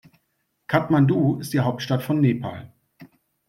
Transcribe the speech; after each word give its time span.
Kathmandu 0.65 1.37
ist 1.41 1.53
die 1.53 1.59
Hauptstadt 1.59 2.01
von 2.01 2.19
Nepal. 2.21 2.73